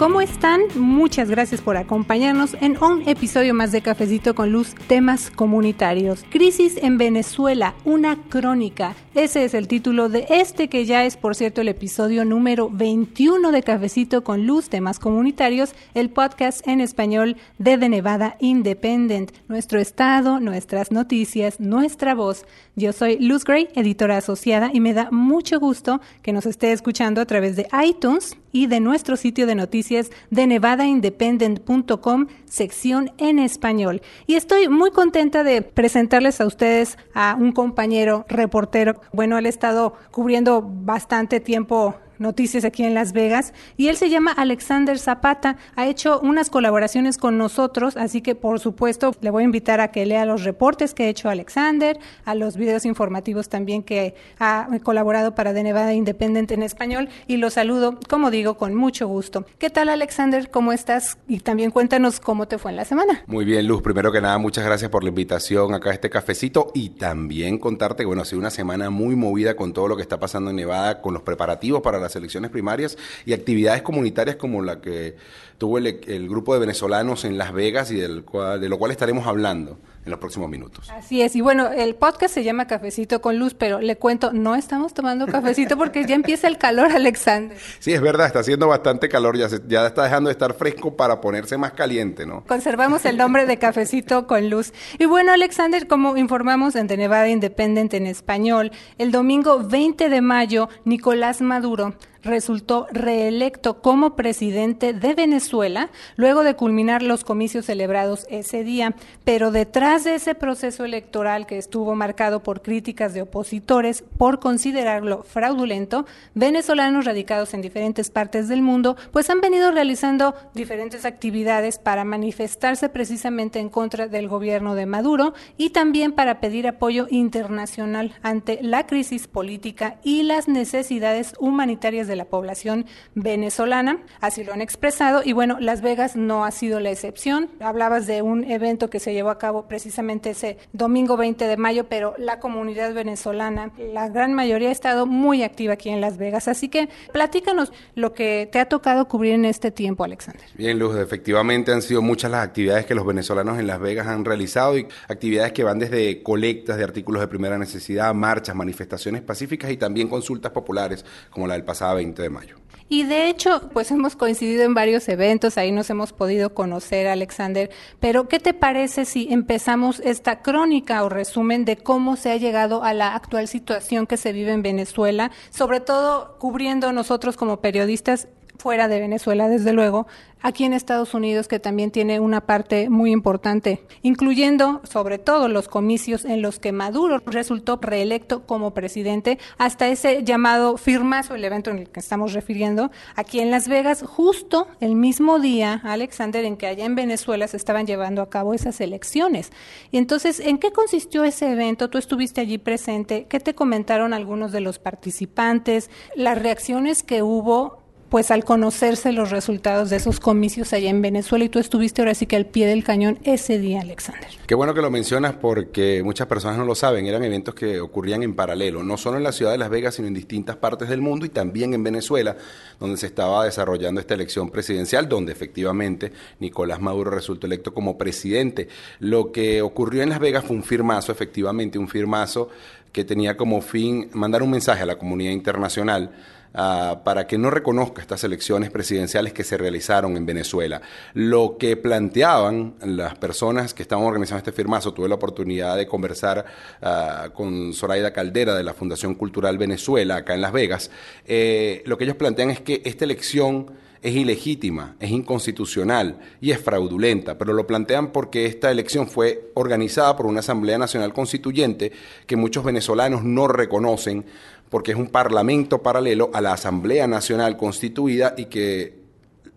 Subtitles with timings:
[0.00, 0.62] ¿Cómo están?
[0.76, 6.24] Muchas gracias por acompañarnos en un episodio más de Cafecito con Luz, temas comunitarios.
[6.30, 8.94] Crisis en Venezuela, una crónica.
[9.14, 13.52] Ese es el título de este que ya es, por cierto, el episodio número 21
[13.52, 19.80] de Cafecito con Luz, temas comunitarios, el podcast en español de The Nevada Independent, nuestro
[19.80, 22.46] estado, nuestras noticias, nuestra voz.
[22.74, 27.20] Yo soy Luz Gray, editora asociada, y me da mucho gusto que nos esté escuchando
[27.20, 34.02] a través de iTunes y de nuestro sitio de noticias de nevadaindependent.com, sección en español.
[34.26, 39.00] Y estoy muy contenta de presentarles a ustedes a un compañero reportero.
[39.12, 44.10] Bueno, él ha estado cubriendo bastante tiempo noticias aquí en Las Vegas y él se
[44.10, 45.56] llama Alexander Zapata.
[45.74, 49.88] Ha hecho unas colaboraciones con nosotros, así que por supuesto le voy a invitar a
[49.88, 54.68] que lea los reportes que ha hecho Alexander, a los videos informativos también que ha
[54.82, 59.46] colaborado para De Nevada Independent en español y lo saludo, como digo, con mucho gusto.
[59.58, 60.50] ¿Qué tal Alexander?
[60.50, 61.18] ¿Cómo estás?
[61.26, 63.24] Y también cuéntanos cómo te fue en la semana.
[63.26, 63.82] Muy bien, Luz.
[63.82, 68.04] Primero que nada, muchas gracias por la invitación acá a este cafecito y también contarte
[68.04, 71.00] bueno, ha sido una semana muy movida con todo lo que está pasando en Nevada,
[71.00, 75.16] con los preparativos para la elecciones primarias y actividades comunitarias como la que
[75.60, 79.26] tuvo el, grupo de venezolanos en Las Vegas y del cual, de lo cual estaremos
[79.26, 80.88] hablando en los próximos minutos.
[80.90, 84.54] Así es, y bueno, el podcast se llama Cafecito con Luz, pero le cuento, no
[84.54, 87.58] estamos tomando cafecito porque ya empieza el calor, Alexander.
[87.78, 91.20] Sí, es verdad, está haciendo bastante calor, ya, ya está dejando de estar fresco para
[91.20, 92.42] ponerse más caliente, ¿no?
[92.46, 94.72] Conservamos el nombre de Cafecito con Luz.
[94.98, 100.22] Y bueno, Alexander, como informamos en The Nevada Independent en español, el domingo 20 de
[100.22, 101.92] mayo, Nicolás Maduro
[102.22, 108.94] resultó reelecto como presidente de Venezuela luego de culminar los comicios celebrados ese día.
[109.24, 115.22] Pero detrás de ese proceso electoral que estuvo marcado por críticas de opositores por considerarlo
[115.22, 122.04] fraudulento, venezolanos radicados en diferentes partes del mundo pues han venido realizando diferentes actividades para
[122.04, 128.58] manifestarse precisamente en contra del gobierno de Maduro y también para pedir apoyo internacional ante
[128.62, 132.84] la crisis política y las necesidades humanitarias de la población
[133.14, 137.48] venezolana, así lo han expresado, y bueno, Las Vegas no ha sido la excepción.
[137.60, 141.84] Hablabas de un evento que se llevó a cabo precisamente ese domingo 20 de mayo,
[141.88, 146.48] pero la comunidad venezolana, la gran mayoría ha estado muy activa aquí en Las Vegas,
[146.48, 150.42] así que platícanos lo que te ha tocado cubrir en este tiempo, Alexander.
[150.54, 154.24] Bien, Luz, efectivamente han sido muchas las actividades que los venezolanos en Las Vegas han
[154.24, 159.70] realizado y actividades que van desde colectas de artículos de primera necesidad, marchas, manifestaciones pacíficas
[159.70, 162.56] y también consultas populares como la del pasado 20 de mayo.
[162.92, 167.70] Y de hecho, pues hemos coincidido en varios eventos, ahí nos hemos podido conocer, Alexander,
[168.00, 172.82] pero ¿qué te parece si empezamos esta crónica o resumen de cómo se ha llegado
[172.82, 178.26] a la actual situación que se vive en Venezuela, sobre todo cubriendo nosotros como periodistas
[178.60, 180.06] fuera de Venezuela, desde luego,
[180.42, 185.68] aquí en Estados Unidos, que también tiene una parte muy importante, incluyendo sobre todo los
[185.68, 191.70] comicios en los que Maduro resultó reelecto como presidente, hasta ese llamado firmazo, el evento
[191.70, 196.56] en el que estamos refiriendo, aquí en Las Vegas, justo el mismo día, Alexander, en
[196.56, 199.50] que allá en Venezuela se estaban llevando a cabo esas elecciones.
[199.90, 201.88] Y entonces, ¿en qué consistió ese evento?
[201.88, 205.90] Tú estuviste allí presente, ¿qué te comentaron algunos de los participantes?
[206.14, 207.79] Las reacciones que hubo
[208.10, 212.14] pues al conocerse los resultados de esos comicios allá en Venezuela y tú estuviste ahora
[212.14, 214.28] sí que al pie del cañón ese día, Alexander.
[214.46, 218.24] Qué bueno que lo mencionas porque muchas personas no lo saben, eran eventos que ocurrían
[218.24, 221.00] en paralelo, no solo en la ciudad de Las Vegas, sino en distintas partes del
[221.00, 222.36] mundo y también en Venezuela,
[222.80, 228.68] donde se estaba desarrollando esta elección presidencial, donde efectivamente Nicolás Maduro resultó electo como presidente.
[228.98, 232.48] Lo que ocurrió en Las Vegas fue un firmazo, efectivamente, un firmazo
[232.92, 236.10] que tenía como fin mandar un mensaje a la comunidad internacional
[236.52, 240.82] Ah, para que no reconozca estas elecciones presidenciales que se realizaron en Venezuela.
[241.14, 246.44] Lo que planteaban las personas que estaban organizando este firmazo, tuve la oportunidad de conversar
[246.82, 250.90] ah, con Zoraida Caldera de la Fundación Cultural Venezuela, acá en Las Vegas,
[251.24, 253.70] eh, lo que ellos plantean es que esta elección
[254.02, 260.16] es ilegítima, es inconstitucional y es fraudulenta, pero lo plantean porque esta elección fue organizada
[260.16, 261.92] por una Asamblea Nacional Constituyente
[262.26, 264.24] que muchos venezolanos no reconocen
[264.70, 269.00] porque es un parlamento paralelo a la Asamblea Nacional Constituida y que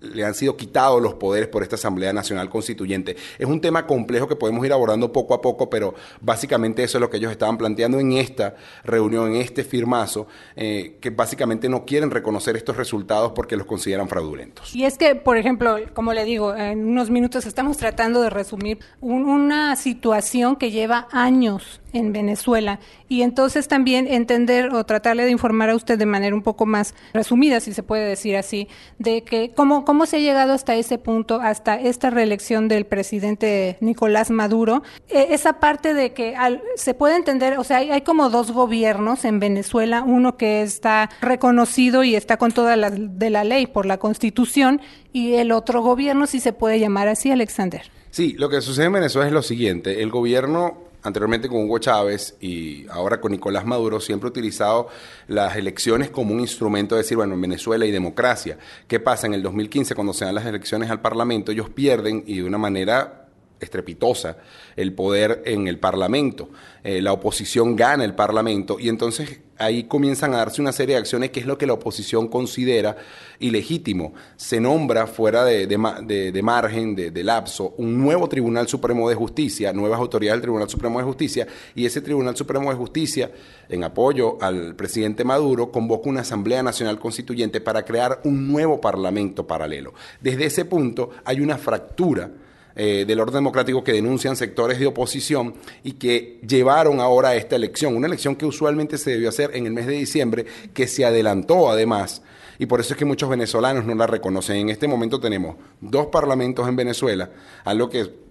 [0.03, 3.15] le han sido quitados los poderes por esta Asamblea Nacional Constituyente.
[3.39, 7.01] Es un tema complejo que podemos ir abordando poco a poco, pero básicamente eso es
[7.01, 11.85] lo que ellos estaban planteando en esta reunión, en este firmazo, eh, que básicamente no
[11.85, 14.75] quieren reconocer estos resultados porque los consideran fraudulentos.
[14.75, 18.79] Y es que, por ejemplo, como le digo, en unos minutos estamos tratando de resumir
[18.99, 22.79] una situación que lleva años en Venezuela.
[23.07, 26.93] Y entonces también entender o tratarle de informar a usted de manera un poco más
[27.13, 28.67] resumida, si se puede decir así,
[28.99, 33.77] de que cómo, cómo se ha llegado hasta ese punto, hasta esta reelección del presidente
[33.79, 34.83] Nicolás Maduro.
[35.07, 36.35] E, esa parte de que
[36.75, 41.09] se puede entender, o sea, hay, hay, como dos gobiernos en Venezuela, uno que está
[41.21, 44.81] reconocido y está con toda la de la ley por la Constitución,
[45.11, 47.83] y el otro gobierno, si se puede llamar así, Alexander.
[48.09, 52.35] Sí, lo que sucede en Venezuela es lo siguiente, el gobierno anteriormente con Hugo Chávez
[52.39, 54.87] y ahora con Nicolás Maduro, siempre ha utilizado
[55.27, 58.57] las elecciones como un instrumento de decir, bueno, en Venezuela hay democracia.
[58.87, 59.27] ¿Qué pasa?
[59.27, 62.57] En el 2015, cuando se dan las elecciones al Parlamento, ellos pierden y de una
[62.57, 63.22] manera
[63.59, 64.37] estrepitosa
[64.75, 66.49] el poder en el Parlamento.
[66.83, 71.01] Eh, la oposición gana el Parlamento y entonces ahí comienzan a darse una serie de
[71.01, 72.97] acciones que es lo que la oposición considera
[73.39, 74.13] ilegítimo.
[74.35, 79.99] Se nombra fuera de, de, margen, de, lapso, un nuevo Tribunal Supremo de Justicia, nuevas
[79.99, 83.31] autoridades del Tribunal Supremo de Justicia, y ese Tribunal Supremo de Justicia,
[83.69, 89.45] en apoyo al presidente Maduro, convoca una Asamblea Nacional Constituyente para crear un nuevo Parlamento
[89.45, 89.93] paralelo.
[90.21, 92.29] Desde ese punto hay una fractura
[92.75, 95.53] eh, del orden democrático que denuncian sectores de oposición
[95.83, 99.65] y que llevaron ahora a esta elección, una elección que usualmente se debió hacer en
[99.65, 102.21] el mes de diciembre, que se adelantó además.
[102.59, 104.57] Y por eso es que muchos venezolanos no la reconocen.
[104.57, 107.29] En este momento tenemos dos parlamentos en Venezuela,
[107.63, 108.23] algo que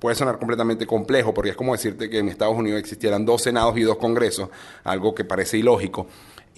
[0.00, 3.76] puede sonar completamente complejo, porque es como decirte que en Estados Unidos existieran dos senados
[3.76, 4.48] y dos congresos,
[4.82, 6.06] algo que parece ilógico.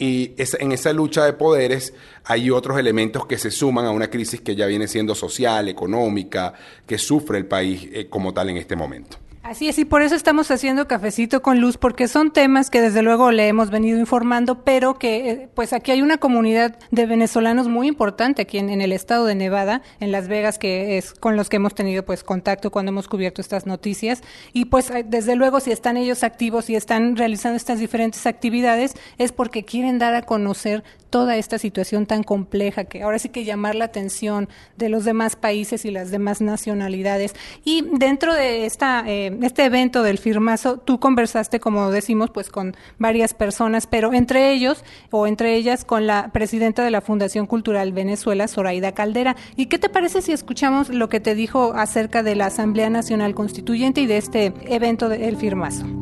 [0.03, 1.95] Y en esa lucha de poderes
[2.25, 6.55] hay otros elementos que se suman a una crisis que ya viene siendo social, económica,
[6.85, 9.19] que sufre el país eh, como tal en este momento.
[9.43, 13.03] Así es, y por eso estamos haciendo cafecito con luz, porque son temas que desde
[13.03, 17.67] luego le hemos venido informando, pero que eh, pues aquí hay una comunidad de venezolanos
[17.67, 21.49] muy importante aquí en, el estado de Nevada, en Las Vegas, que es con los
[21.49, 24.23] que hemos tenido pues contacto cuando hemos cubierto estas noticias.
[24.53, 28.95] Y pues eh, desde luego si están ellos activos y están realizando estas diferentes actividades,
[29.19, 33.45] es porque quieren dar a conocer toda esta situación tan compleja que ahora sí que
[33.45, 34.49] llamar la atención
[34.79, 37.35] de los demás países y las demás nacionalidades.
[37.65, 42.75] Y dentro de esta, eh, este evento del firmazo, tú conversaste, como decimos, pues con
[42.99, 47.93] varias personas, pero entre ellos o entre ellas con la presidenta de la Fundación Cultural
[47.93, 49.37] Venezuela, Zoraida Caldera.
[49.55, 53.35] ¿Y qué te parece si escuchamos lo que te dijo acerca de la Asamblea Nacional
[53.35, 56.02] Constituyente y de este evento del firmazo?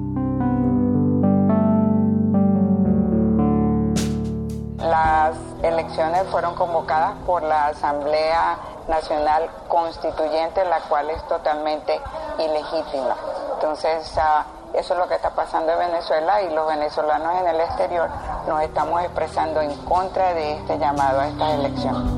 [4.90, 8.58] Las elecciones fueron convocadas por la Asamblea
[8.88, 12.00] Nacional Constituyente, la cual es totalmente
[12.40, 13.14] ilegítima.
[13.54, 14.44] Entonces, ah,
[14.74, 18.08] eso es lo que está pasando en Venezuela y los venezolanos en el exterior
[18.48, 22.12] nos estamos expresando en contra de este llamado a estas elecciones.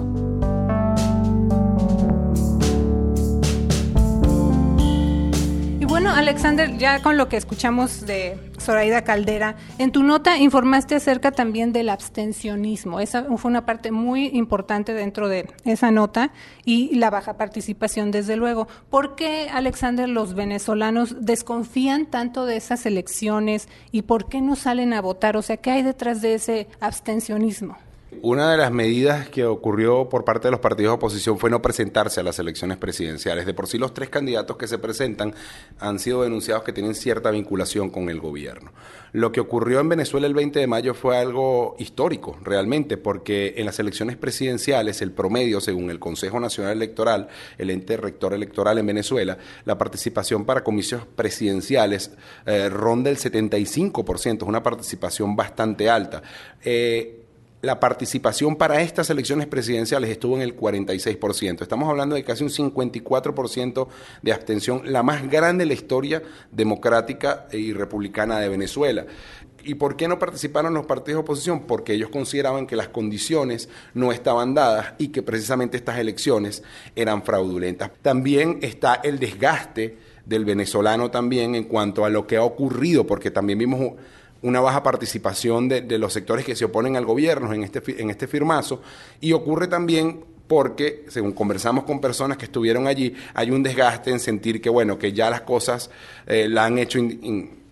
[5.79, 10.95] Y bueno, Alexander, ya con lo que escuchamos de Zoraida Caldera, en tu nota informaste
[10.95, 13.01] acerca también del abstencionismo.
[13.01, 16.31] Esa fue una parte muy importante dentro de esa nota
[16.65, 18.69] y la baja participación, desde luego.
[18.89, 24.93] ¿Por qué, Alexander, los venezolanos desconfían tanto de esas elecciones y por qué no salen
[24.93, 25.37] a votar?
[25.37, 27.77] O sea, ¿qué hay detrás de ese abstencionismo?
[28.21, 31.63] Una de las medidas que ocurrió por parte de los partidos de oposición fue no
[31.63, 33.47] presentarse a las elecciones presidenciales.
[33.47, 35.35] De por sí los tres candidatos que se presentan
[35.81, 38.73] han sido denunciados que tienen cierta vinculación con el gobierno.
[39.13, 43.67] Lo que ocurrió en Venezuela el 20 de mayo fue algo histórico, realmente, porque en
[43.67, 48.87] las elecciones presidenciales el promedio, según el Consejo Nacional Electoral, el ente rector electoral en
[48.87, 52.13] Venezuela, la participación para comicios presidenciales
[52.47, 56.23] eh, ronda el 75%, es una participación bastante alta.
[56.65, 57.22] Eh,
[57.63, 61.63] la participación para estas elecciones presidenciales estuvo en el 46%.
[61.63, 63.89] Estamos hablando de casi un 54%
[64.21, 69.07] de abstención, la más grande en la historia democrática y republicana de Venezuela.
[69.65, 71.61] ¿Y por qué no participaron los partidos de oposición?
[71.69, 76.65] Porque ellos consideraban que las condiciones no estaban dadas y que precisamente estas elecciones
[76.97, 77.93] eran fraudulentas.
[78.03, 83.31] También está el desgaste del venezolano también en cuanto a lo que ha ocurrido, porque
[83.31, 83.93] también vimos
[84.43, 88.27] una baja participación de, los sectores que se oponen al gobierno en este, en este
[88.27, 88.83] firmazo.
[89.21, 94.21] Y ocurre también porque, según conversamos con personas que estuvieron allí, hay un desgaste en
[94.21, 95.91] sentir que, bueno, que ya las cosas
[96.27, 97.63] eh, la han hecho en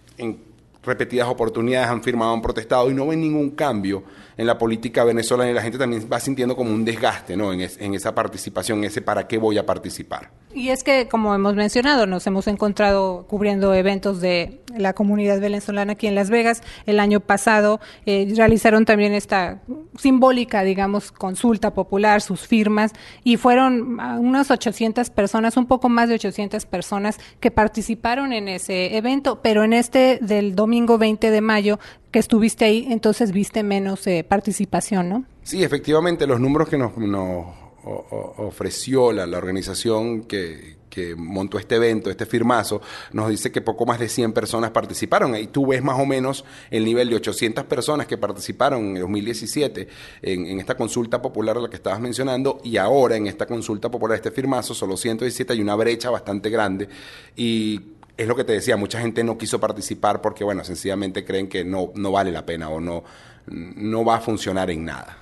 [0.83, 4.03] repetidas oportunidades, han firmado, han protestado y no ven ningún cambio
[4.37, 7.53] en la política venezolana y la gente también va sintiendo como un desgaste ¿no?
[7.53, 10.31] en, en esa participación, ese para qué voy a participar.
[10.53, 15.93] Y es que, como hemos mencionado, nos hemos encontrado cubriendo eventos de la comunidad venezolana
[15.93, 16.63] aquí en Las Vegas.
[16.87, 19.63] El año pasado eh, realizaron también esta
[19.97, 26.17] simbólica, digamos, consulta popular, sus firmas, y fueron unas 800 personas, un poco más de
[26.17, 31.79] 800 personas que participaron en ese evento, pero en este del domingo 20 de mayo
[32.11, 35.25] que estuviste ahí, entonces viste menos eh, participación, ¿no?
[35.43, 37.47] Sí, efectivamente, los números que nos, nos
[37.85, 43.87] ofreció la, la organización que, que, montó este evento, este firmazo, nos dice que poco
[43.87, 45.35] más de 100 personas participaron.
[45.37, 49.03] Y tú ves más o menos el nivel de 800 personas que participaron en el
[49.03, 49.89] 2017
[50.23, 53.91] en, en esta consulta popular a la que estabas mencionando y ahora en esta consulta
[53.91, 56.89] popular, este firmazo, solo 117, hay una brecha bastante grande
[57.35, 57.81] y
[58.21, 61.65] es lo que te decía, mucha gente no quiso participar porque, bueno, sencillamente creen que
[61.65, 63.03] no, no vale la pena o no,
[63.47, 65.17] no va a funcionar en nada.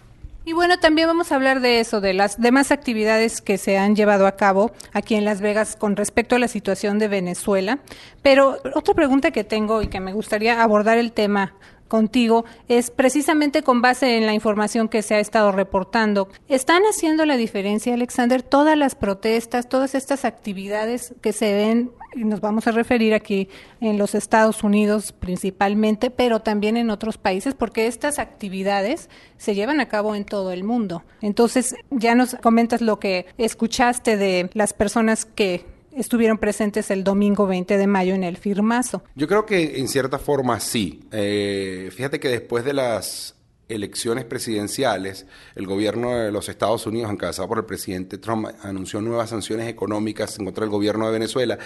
[0.45, 3.95] Y bueno, también vamos a hablar de eso, de las demás actividades que se han
[3.95, 7.79] llevado a cabo aquí en Las Vegas con respecto a la situación de Venezuela.
[8.23, 11.55] Pero otra pregunta que tengo y que me gustaría abordar el tema
[11.89, 16.29] contigo es precisamente con base en la información que se ha estado reportando.
[16.49, 22.25] ¿Están haciendo la diferencia, Alexander, todas las protestas, todas estas actividades que se ven, y
[22.25, 23.49] nos vamos a referir aquí
[23.81, 29.81] en los Estados Unidos principalmente, pero también en otros países, porque estas actividades se llevan
[29.81, 31.05] a cabo en todo el mundo?
[31.21, 37.47] Entonces, ya nos comentas lo que escuchaste de las personas que estuvieron presentes el domingo
[37.47, 39.03] 20 de mayo en el firmazo.
[39.15, 41.01] Yo creo que en cierta forma sí.
[41.13, 43.35] Eh, fíjate que después de las
[43.69, 49.31] elecciones presidenciales, el gobierno de los Estados Unidos, encabezado por el presidente Trump, anunció nuevas
[49.31, 51.59] sanciones económicas contra del gobierno de Venezuela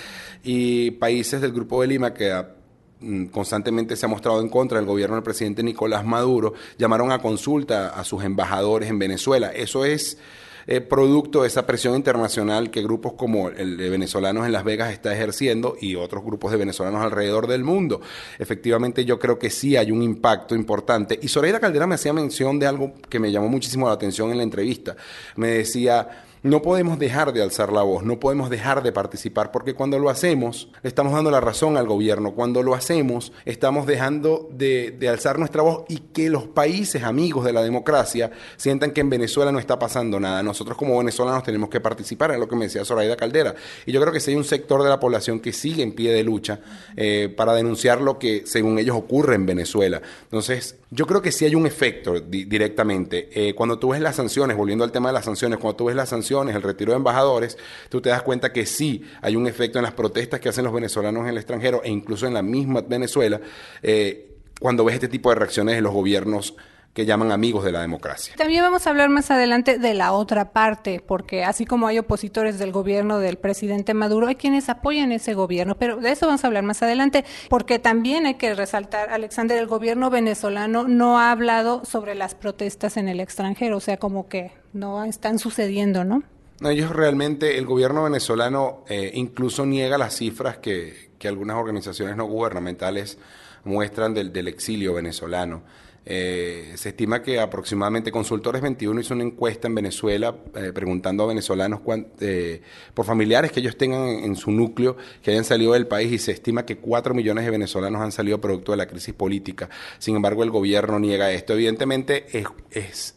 [0.42, 2.44] y países del Grupo de Lima que
[3.00, 7.20] mm, constantemente se ha mostrado en contra del gobierno del presidente Nicolás Maduro, llamaron a
[7.20, 9.52] consulta a sus embajadores en Venezuela.
[9.52, 10.18] Eso es
[10.66, 14.92] eh, producto de esa presión internacional que grupos como el de venezolanos en Las Vegas
[14.92, 18.00] está ejerciendo y otros grupos de venezolanos alrededor del mundo.
[18.38, 21.18] Efectivamente, yo creo que sí hay un impacto importante.
[21.20, 24.38] Y Zoraida Caldera me hacía mención de algo que me llamó muchísimo la atención en
[24.38, 24.96] la entrevista.
[25.36, 29.74] Me decía no podemos dejar de alzar la voz, no podemos dejar de participar, porque
[29.74, 34.48] cuando lo hacemos, le estamos dando la razón al gobierno, cuando lo hacemos, estamos dejando
[34.52, 39.10] de, alzar nuestra voz y que los países amigos de la democracia sientan que en
[39.10, 40.42] Venezuela no está pasando nada.
[40.42, 43.54] Nosotros como venezolanos tenemos que participar, es lo que me decía Zoraida Caldera.
[43.86, 46.12] Y yo creo que si hay un sector de la población que sigue en pie
[46.12, 46.60] de lucha
[46.96, 50.00] eh, para denunciar lo que según ellos ocurre en Venezuela.
[50.24, 53.28] Entonces, yo creo que sí hay un efecto directamente.
[53.32, 55.96] Eh, cuando tú ves las sanciones, volviendo al tema de las sanciones, cuando tú ves
[55.96, 57.58] las sanciones, el retiro de embajadores,
[57.88, 60.72] tú te das cuenta que sí hay un efecto en las protestas que hacen los
[60.72, 63.40] venezolanos en el extranjero e incluso en la misma Venezuela,
[63.82, 66.54] eh, cuando ves este tipo de reacciones de los gobiernos
[66.94, 68.34] que llaman amigos de la democracia.
[68.36, 72.58] También vamos a hablar más adelante de la otra parte, porque así como hay opositores
[72.58, 76.48] del gobierno del presidente Maduro, hay quienes apoyan ese gobierno, pero de eso vamos a
[76.48, 81.84] hablar más adelante, porque también hay que resaltar, Alexander, el gobierno venezolano no ha hablado
[81.86, 86.22] sobre las protestas en el extranjero, o sea, como que no están sucediendo, ¿no?
[86.60, 92.16] No, ellos realmente, el gobierno venezolano eh, incluso niega las cifras que, que, algunas organizaciones
[92.16, 93.18] no gubernamentales
[93.64, 95.62] muestran del, del exilio venezolano.
[96.04, 101.26] Eh, se estima que aproximadamente Consultores 21 hizo una encuesta en Venezuela eh, preguntando a
[101.28, 101.80] venezolanos
[102.20, 102.60] eh,
[102.92, 106.32] por familiares que ellos tengan en, su núcleo que hayan salido del país y se
[106.32, 109.70] estima que 4 millones de venezolanos han salido producto de la crisis política.
[109.98, 111.52] Sin embargo, el gobierno niega esto.
[111.52, 113.14] Evidentemente es, es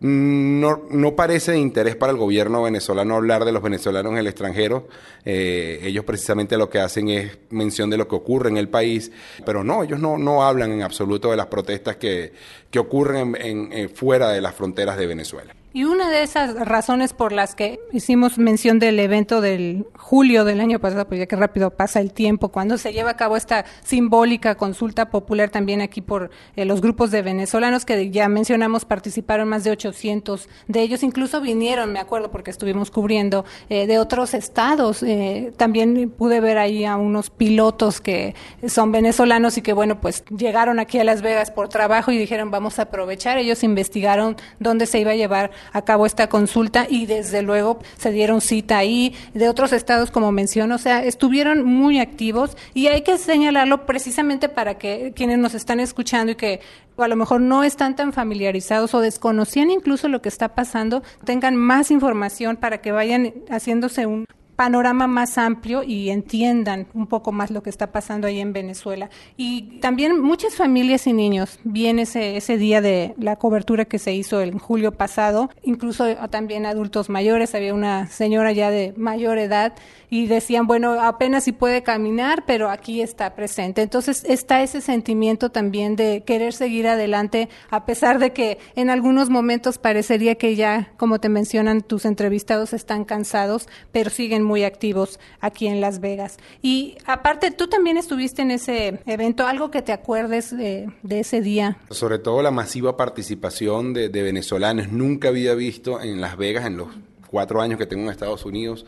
[0.00, 4.26] no, no parece de interés para el gobierno venezolano hablar de los venezolanos en el
[4.26, 4.88] extranjero.
[5.26, 9.12] Eh, ellos precisamente lo que hacen es mención de lo que ocurre en el país,
[9.44, 12.32] pero no, ellos no, no hablan en absoluto de las protestas que,
[12.70, 15.54] que ocurren en, en, fuera de las fronteras de Venezuela.
[15.72, 20.60] Y una de esas razones por las que hicimos mención del evento del julio del
[20.60, 23.64] año pasado, pues ya que rápido pasa el tiempo, cuando se lleva a cabo esta
[23.84, 29.48] simbólica consulta popular también aquí por eh, los grupos de venezolanos que ya mencionamos, participaron
[29.48, 34.34] más de 800 de ellos, incluso vinieron, me acuerdo porque estuvimos cubriendo, eh, de otros
[34.34, 35.04] estados.
[35.04, 38.34] Eh, también pude ver ahí a unos pilotos que
[38.66, 42.50] son venezolanos y que, bueno, pues llegaron aquí a Las Vegas por trabajo y dijeron,
[42.50, 43.38] vamos a aprovechar.
[43.38, 48.10] Ellos investigaron dónde se iba a llevar a cabo esta consulta y desde luego se
[48.10, 53.02] dieron cita ahí de otros estados como menciono, o sea, estuvieron muy activos y hay
[53.02, 56.60] que señalarlo precisamente para que quienes nos están escuchando y que
[56.96, 61.56] a lo mejor no están tan familiarizados o desconocían incluso lo que está pasando, tengan
[61.56, 64.24] más información para que vayan haciéndose un
[64.60, 69.08] panorama más amplio y entiendan un poco más lo que está pasando ahí en Venezuela.
[69.38, 74.12] Y también muchas familias y niños, bien ese, ese día de la cobertura que se
[74.12, 79.72] hizo en julio pasado, incluso también adultos mayores, había una señora ya de mayor edad
[80.10, 83.80] y decían, bueno, apenas si puede caminar, pero aquí está presente.
[83.80, 89.30] Entonces está ese sentimiento también de querer seguir adelante, a pesar de que en algunos
[89.30, 95.20] momentos parecería que ya, como te mencionan tus entrevistados, están cansados, pero siguen muy activos
[95.40, 96.38] aquí en Las Vegas.
[96.60, 101.78] Y aparte, tú también estuviste en ese evento, algo que te acuerdes de, ese día.
[101.90, 104.90] Sobre todo la masiva participación de, de venezolanos.
[104.90, 106.88] Nunca había visto en Las Vegas, en los
[107.30, 108.84] cuatro años que tengo en Estados Unidos,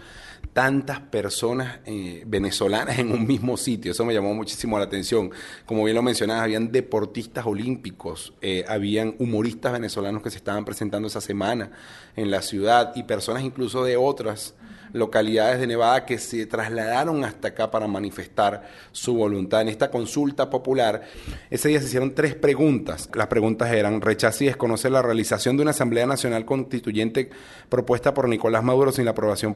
[0.52, 3.92] tantas personas eh, venezolanas en un mismo sitio.
[3.92, 5.30] Eso me llamó muchísimo la atención.
[5.64, 11.08] Como bien lo mencionabas, habían deportistas olímpicos, eh, habían humoristas venezolanos que se estaban presentando
[11.08, 11.70] esa semana
[12.16, 14.54] en la ciudad y personas incluso de otras
[14.92, 20.50] localidades de Nevada que se trasladaron hasta acá para manifestar su voluntad en esta consulta
[20.50, 21.02] popular.
[21.50, 23.08] Ese día se hicieron tres preguntas.
[23.14, 27.30] Las preguntas eran, rechaza y desconoce la realización de una Asamblea Nacional Constituyente
[27.68, 29.54] propuesta por Nicolás Maduro sin la aprobación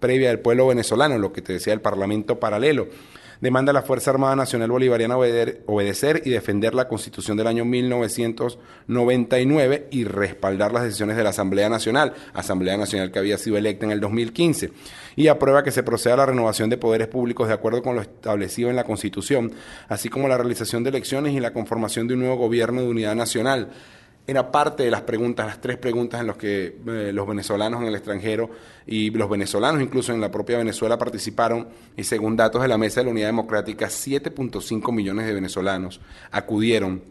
[0.00, 2.88] previa del pueblo venezolano, lo que te decía el Parlamento paralelo.
[3.40, 9.86] Demanda a la Fuerza Armada Nacional Bolivariana obedecer y defender la Constitución del año 1999
[9.92, 13.92] y respaldar las decisiones de la Asamblea Nacional, Asamblea Nacional que había sido electa en
[13.92, 14.72] el 2015,
[15.14, 18.02] y aprueba que se proceda a la renovación de poderes públicos de acuerdo con lo
[18.02, 19.52] establecido en la Constitución,
[19.88, 23.14] así como la realización de elecciones y la conformación de un nuevo gobierno de unidad
[23.14, 23.68] nacional
[24.28, 27.88] era parte de las preguntas, las tres preguntas en las que eh, los venezolanos en
[27.88, 28.50] el extranjero
[28.86, 31.66] y los venezolanos incluso en la propia Venezuela participaron
[31.96, 37.02] y según datos de la Mesa de la Unidad Democrática, 7.5 millones de venezolanos acudieron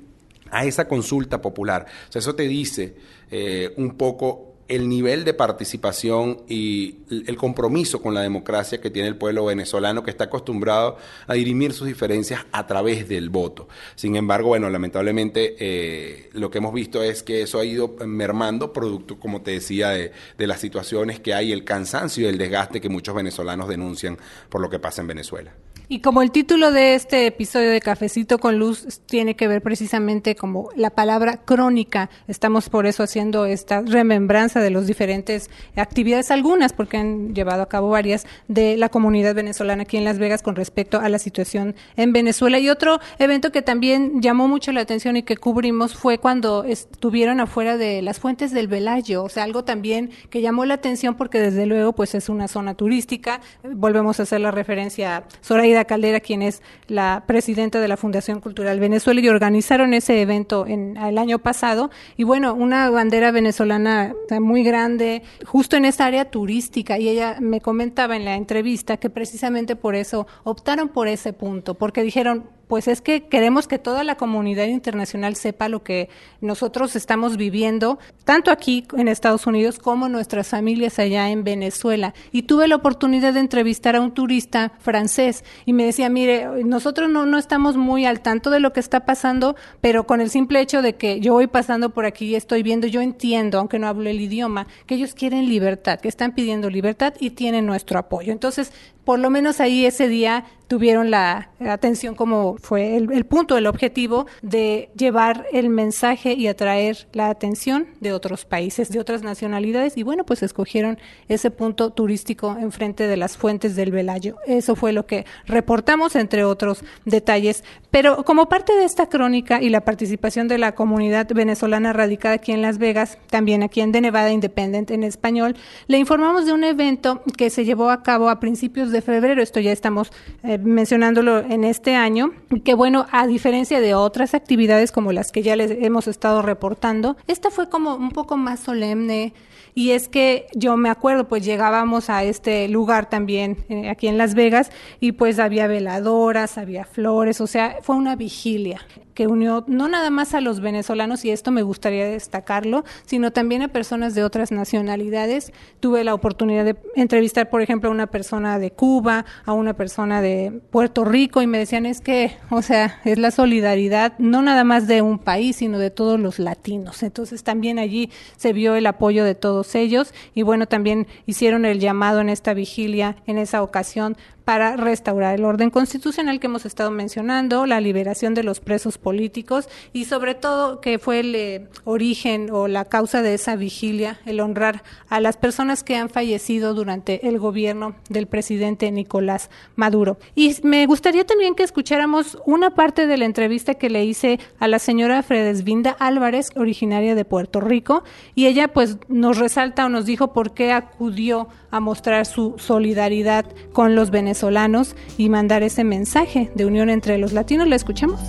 [0.51, 1.87] a esa consulta popular.
[2.07, 2.95] O sea, eso te dice
[3.31, 9.07] eh, un poco el nivel de participación y el compromiso con la democracia que tiene
[9.07, 13.67] el pueblo venezolano que está acostumbrado a dirimir sus diferencias a través del voto.
[13.95, 18.73] Sin embargo, bueno, lamentablemente eh, lo que hemos visto es que eso ha ido mermando
[18.73, 22.81] producto, como te decía, de, de las situaciones que hay, el cansancio y el desgaste
[22.81, 24.17] que muchos venezolanos denuncian
[24.49, 25.53] por lo que pasa en Venezuela.
[25.89, 30.35] Y como el título de este episodio de Cafecito con Luz tiene que ver precisamente
[30.35, 36.73] como la palabra crónica, estamos por eso haciendo esta remembranza de las diferentes actividades, algunas
[36.73, 40.57] porque han llevado a cabo varias, de la comunidad venezolana aquí en Las Vegas con
[40.57, 42.59] respecto a la situación en Venezuela.
[42.59, 47.39] Y otro evento que también llamó mucho la atención y que cubrimos fue cuando estuvieron
[47.39, 51.39] afuera de las fuentes del Velayo, o sea, algo también que llamó la atención porque
[51.39, 56.19] desde luego pues es una zona turística, volvemos a hacer la referencia a Zoraida Caldera,
[56.19, 61.17] quien es la presidenta de la Fundación Cultural Venezuela, y organizaron ese evento en, el
[61.17, 61.89] año pasado.
[62.15, 66.97] Y bueno, una bandera venezolana muy grande, justo en esa área turística.
[66.97, 71.75] Y ella me comentaba en la entrevista que precisamente por eso optaron por ese punto,
[71.75, 76.09] porque dijeron, pues es que queremos que toda la comunidad internacional sepa lo que
[76.41, 82.13] nosotros estamos viviendo, tanto aquí en Estados Unidos como nuestras familias allá en Venezuela.
[82.31, 87.09] Y tuve la oportunidad de entrevistar a un turista francés y me decía, mire, nosotros
[87.09, 90.59] no, no estamos muy al tanto de lo que está pasando, pero con el simple
[90.59, 93.87] hecho de que yo voy pasando por aquí y estoy viendo, yo entiendo, aunque no
[93.87, 98.31] hablo el idioma, que ellos quieren libertad, que están pidiendo libertad y tienen nuestro apoyo.
[98.31, 98.71] Entonces,
[99.07, 104.27] por lo menos ahí ese día tuvieron la atención como fue el, punto, el objetivo
[104.41, 110.03] de llevar el mensaje y atraer la atención de otros países, de otras nacionalidades y
[110.03, 114.35] bueno, pues escogieron ese punto turístico enfrente de las fuentes del Velayo.
[114.45, 119.69] Eso fue lo que reportamos entre otros detalles, pero como parte de esta crónica y
[119.69, 124.01] la participación de la comunidad venezolana radicada aquí en Las Vegas, también aquí en The
[124.01, 125.55] Nevada Independent en español,
[125.87, 129.41] le informamos de un evento que se llevó a cabo a principios de de febrero,
[129.41, 130.11] esto ya estamos
[130.43, 132.31] eh, mencionándolo en este año,
[132.65, 137.15] que bueno, a diferencia de otras actividades como las que ya les hemos estado reportando,
[137.27, 139.33] esta fue como un poco más solemne.
[139.75, 144.17] Y es que yo me acuerdo, pues llegábamos a este lugar también eh, aquí en
[144.17, 148.81] Las Vegas y pues había veladoras, había flores, o sea, fue una vigilia
[149.17, 153.63] que unió no nada más a los venezolanos, y esto me gustaría destacarlo, sino también
[153.63, 155.51] a personas de otras nacionalidades.
[155.79, 160.21] Tuve la oportunidad de entrevistar, por ejemplo, a una persona de Cuba, a una persona
[160.21, 164.63] de Puerto Rico, y me decían, es que, o sea, es la solidaridad no nada
[164.63, 167.01] más de un país, sino de todos los latinos.
[167.01, 171.79] Entonces también allí se vio el apoyo de todos ellos, y bueno, también hicieron el
[171.79, 174.15] llamado en esta vigilia, en esa ocasión,
[174.47, 179.67] para restaurar el orden constitucional que hemos estado mencionando, la liberación de los presos políticos
[179.91, 184.39] y sobre todo que fue el eh, origen o la causa de esa vigilia, el
[184.39, 190.17] honrar a las personas que han fallecido durante el gobierno del presidente Nicolás Maduro.
[190.33, 194.69] Y me gustaría también que escucháramos una parte de la entrevista que le hice a
[194.69, 200.05] la señora Fredesvinda Álvarez, originaria de Puerto Rico, y ella pues nos resalta o nos
[200.05, 206.51] dijo por qué acudió a mostrar su solidaridad con los venezolanos y mandar ese mensaje
[206.55, 207.67] de unión entre los latinos.
[207.67, 208.19] ¿La escuchamos?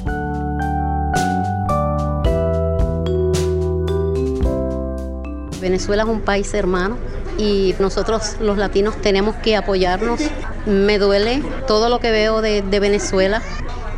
[5.60, 6.96] Venezuela es un país hermano
[7.36, 10.20] y nosotros los latinos tenemos que apoyarnos.
[10.66, 13.42] Me duele todo lo que veo de, de Venezuela,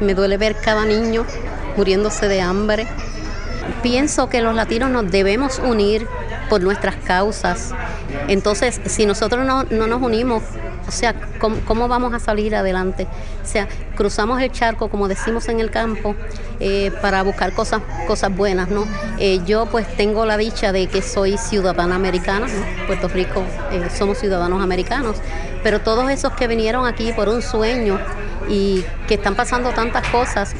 [0.00, 1.24] me duele ver cada niño
[1.76, 2.86] muriéndose de hambre.
[3.82, 6.06] Pienso que los latinos nos debemos unir
[6.48, 7.72] por nuestras causas.
[8.30, 10.44] Entonces, si nosotros no, nos unimos,
[10.86, 13.08] o sea, ¿cómo, vamos a salir adelante?
[13.42, 13.66] O sea,
[13.96, 16.14] cruzamos el charco, como decimos en el campo,
[16.60, 18.84] eh, para buscar cosas, cosas buenas, ¿no?
[19.18, 22.46] Eh, yo pues tengo la dicha de que soy ciudadana americana,
[22.86, 25.16] Puerto Rico eh, somos ciudadanos americanos,
[25.64, 27.98] pero todos esos que vinieron aquí por un sueño,
[28.50, 30.54] y que están pasando tantas cosas,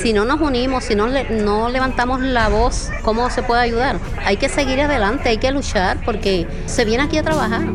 [0.00, 3.98] si no nos unimos, si no, no levantamos la voz, ¿cómo se puede ayudar?
[4.24, 7.66] Hay que seguir adelante, hay que luchar porque se viene aquí a trabajar.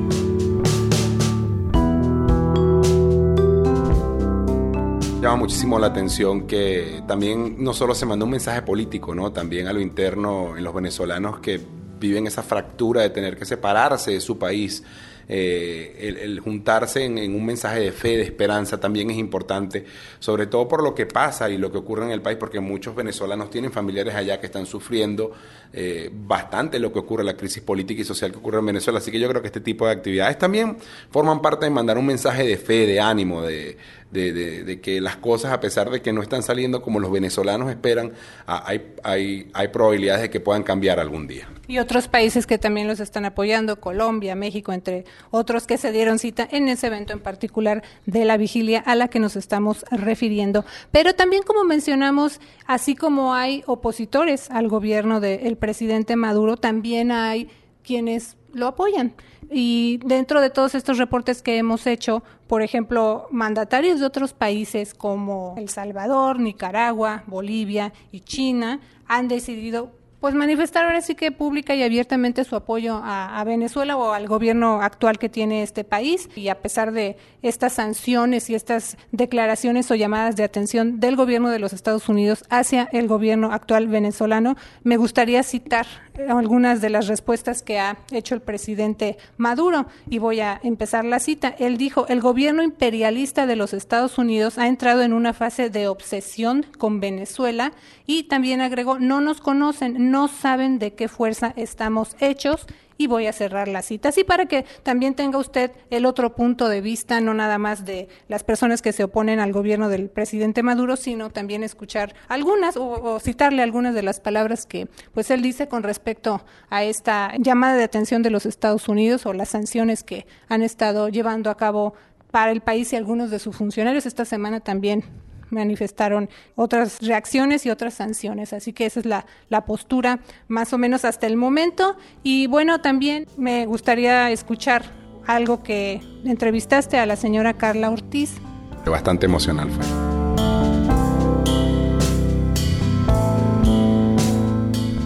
[5.21, 9.31] llama muchísimo la atención que también no solo se mandó un mensaje político, ¿no?
[9.31, 11.61] También a lo interno en los venezolanos que
[11.99, 14.83] viven esa fractura de tener que separarse de su país
[15.33, 19.85] eh, el, juntarse en, un mensaje de fe, de esperanza, también es importante,
[20.19, 22.93] sobre todo por lo que pasa y lo que ocurre en el país, porque muchos
[22.93, 25.31] venezolanos tienen familiares allá que están sufriendo
[25.71, 28.99] eh, bastante lo que ocurre, la crisis política y social que ocurre en Venezuela.
[28.99, 30.75] Así que yo creo que este tipo de actividades también
[31.09, 33.77] forman parte de mandar un mensaje de fe, de ánimo, de,
[34.11, 38.13] de, que las cosas, a pesar de que no están saliendo como los venezolanos esperan,
[38.47, 41.47] ah, hay, hay, hay probabilidades de que puedan cambiar algún día.
[41.67, 46.19] Y otros países que también los están apoyando, Colombia, México, entre otros que se dieron
[46.19, 50.65] cita en ese evento en particular de la vigilia a la que nos estamos refiriendo.
[50.91, 57.49] Pero también, como mencionamos, así como hay opositores al gobierno del presidente Maduro, también hay
[57.83, 59.13] quienes lo apoyan.
[59.49, 64.93] Y dentro de todos estos reportes que hemos hecho, por ejemplo, mandatarios de otros países
[64.93, 69.91] como El Salvador, Nicaragua, Bolivia y China han decidido
[70.21, 74.79] pues manifestar ahora sí que pública y abiertamente su apoyo a, Venezuela o al gobierno
[74.79, 76.29] actual que tiene este país.
[76.35, 81.49] Y a pesar de estas sanciones y estas declaraciones o llamadas de atención del gobierno
[81.49, 85.87] de los Estados Unidos hacia el gobierno actual venezolano, me gustaría citar
[86.27, 89.87] algunas de las respuestas que ha hecho el presidente Maduro.
[90.09, 91.55] Y voy a empezar la cita.
[91.59, 95.87] Él dijo, el gobierno imperialista de los Estados Unidos ha entrado en una fase de
[95.87, 97.71] obsesión con Venezuela
[98.05, 102.67] y también agregó, no nos conocen, no saben de qué fuerza estamos hechos
[103.01, 104.09] y voy a cerrar la cita.
[104.09, 108.07] Así para que también tenga usted el otro punto de vista, no nada más de
[108.27, 113.19] las personas que se oponen al gobierno del presidente Maduro, sino también escuchar algunas o,
[113.19, 117.83] citarle algunas de las palabras que pues él dice con respecto a esta llamada de
[117.83, 121.95] atención de los Estados Unidos o las sanciones que han estado llevando a cabo
[122.29, 124.05] para el país y algunos de sus funcionarios.
[124.05, 125.03] Esta semana también
[125.51, 128.53] manifestaron otras reacciones y otras sanciones.
[128.53, 131.95] Así que esa es la, la postura más o menos hasta el momento.
[132.23, 134.83] Y bueno, también me gustaría escuchar
[135.27, 138.37] algo que entrevistaste a la señora Carla Ortiz.
[138.85, 140.11] Bastante emocional fue.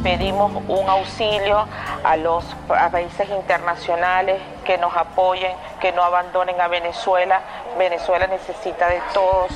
[0.06, 1.66] pedimos un auxilio
[2.04, 2.46] a los
[2.92, 7.42] países internacionales que nos apoyen, que no abandonen a Venezuela.
[7.78, 9.52] Venezuela necesita de todos,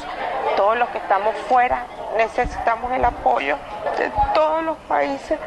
[0.59, 1.85] todos los que estamos fuera
[2.17, 3.55] necesitamos el apoyo
[3.97, 5.39] de todos los países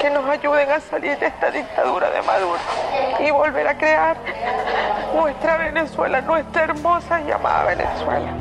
[0.00, 2.60] que nos ayuden a salir de esta dictadura de Maduro
[3.18, 4.16] y volver a crear
[5.16, 8.32] nuestra Venezuela, nuestra hermosa llamada Venezuela.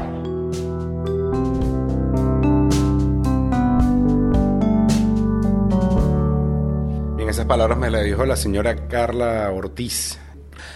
[7.27, 10.19] esas palabras me las dijo la señora Carla Ortiz.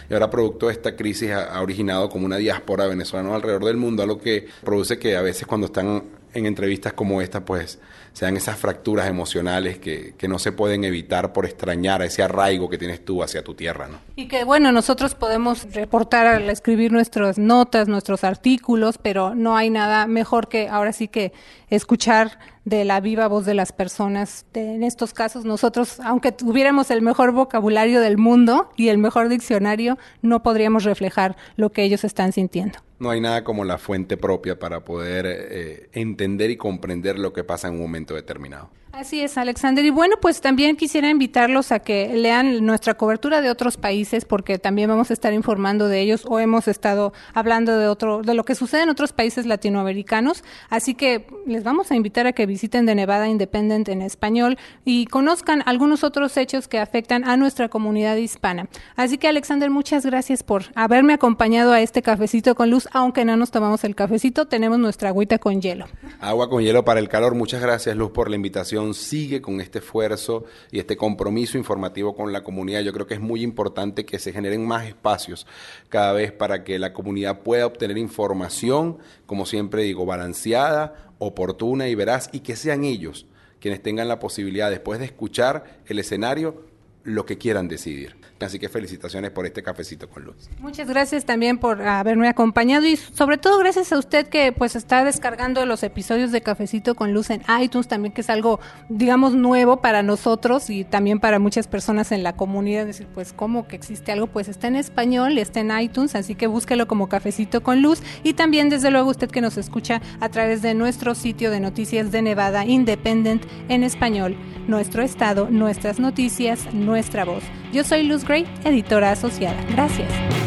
[0.10, 4.04] Y ahora, producto de esta crisis, ha, originado como una diáspora venezolana alrededor del mundo,
[4.04, 7.80] algo que produce que a veces cuando están en entrevistas como esta, pues
[8.12, 12.78] sean esas fracturas emocionales que, que, no se pueden evitar por extrañar ese arraigo que
[12.78, 14.00] tienes tú hacia tu tierra, ¿no?
[14.16, 19.70] Y que, bueno, nosotros podemos reportar al escribir nuestras notas, nuestros artículos, pero no hay
[19.70, 21.32] nada mejor que ahora sí que
[21.70, 24.46] escuchar de la viva voz de las personas.
[24.54, 29.98] en estos casos, nosotros, aunque tuviéramos el mejor vocabulario del mundo y el mejor diccionario,
[30.22, 32.80] no podríamos reflejar lo que ellos están sintiendo.
[32.98, 37.44] No hay nada como la fuente propia para poder eh, entender y comprender lo que
[37.44, 38.70] pasa en un momento determinado.
[38.98, 39.84] Así es, Alexander.
[39.84, 44.58] Y bueno, pues también quisiera invitarlos a que lean nuestra cobertura de otros países, porque
[44.58, 48.46] también vamos a estar informando de ellos o hemos estado hablando de otro, de lo
[48.46, 50.46] que sucede en otros países latinoamericanos.
[50.70, 55.08] Así que les vamos a invitar a que visiten de Nevada Independent en español y
[55.08, 58.70] conozcan algunos otros hechos que afectan a nuestra comunidad hispana.
[58.96, 62.88] Así que, Alexander, muchas gracias por haberme acompañado a este cafecito con luz.
[62.94, 65.86] Aunque no nos tomamos el cafecito, tenemos nuestra agüita con hielo.
[66.22, 67.36] Agua con hielo para el calor.
[67.36, 72.32] Muchas gracias, Luz, por la invitación sigue con este esfuerzo y este compromiso informativo con
[72.32, 72.82] la comunidad.
[72.82, 75.48] Yo creo que es muy importante que se generen más espacios
[75.90, 81.96] cada vez para que la comunidad pueda obtener información, como siempre digo, balanceada, oportuna y
[81.96, 83.26] veraz, y que sean ellos
[83.60, 86.66] quienes tengan la posibilidad, después de escuchar el escenario,
[87.06, 88.16] lo que quieran decidir.
[88.42, 90.36] Así que felicitaciones por este cafecito con luz.
[90.60, 95.06] Muchas gracias también por haberme acompañado y sobre todo gracias a usted que pues está
[95.06, 99.78] descargando los episodios de Cafecito con Luz en iTunes también que es algo digamos nuevo
[99.78, 104.12] para nosotros y también para muchas personas en la comunidad decir pues cómo que existe
[104.12, 108.02] algo pues está en español, está en iTunes, así que búsquelo como Cafecito con Luz
[108.24, 112.12] y también desde luego usted que nos escucha a través de nuestro sitio de noticias
[112.12, 114.36] de Nevada Independent en español,
[114.68, 117.44] nuestro estado, nuestras noticias, nuestra voz.
[117.74, 119.62] Yo soy Luz Gray, editora asociada.
[119.72, 120.45] Gracias.